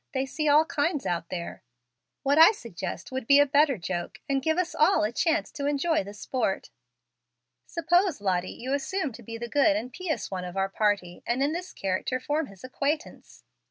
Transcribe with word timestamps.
They 0.15 0.25
see 0.25 0.47
all 0.47 0.65
kinds 0.65 1.05
out 1.05 1.29
there. 1.29 1.61
What 2.23 2.39
I 2.39 2.53
suggest 2.53 3.11
would 3.11 3.27
be 3.27 3.37
a 3.39 3.45
better 3.45 3.77
joke, 3.77 4.17
and 4.27 4.41
give 4.41 4.57
us 4.57 4.73
all 4.73 5.03
a 5.03 5.11
chance 5.11 5.51
to 5.51 5.67
enjoy 5.67 6.03
the 6.03 6.15
sport. 6.15 6.71
Suppose, 7.67 8.19
Lottie, 8.19 8.49
you 8.49 8.73
assume 8.73 9.11
to 9.11 9.21
be 9.21 9.37
the 9.37 9.47
good 9.47 9.75
and 9.75 9.93
pious 9.93 10.31
one 10.31 10.43
of 10.43 10.57
our 10.57 10.69
party, 10.69 11.21
and 11.27 11.43
in 11.43 11.53
this 11.53 11.71
character 11.71 12.19
form 12.19 12.47
his 12.47 12.63
acquaintance. 12.63 13.43